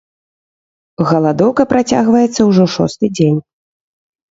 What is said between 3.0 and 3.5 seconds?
дзень.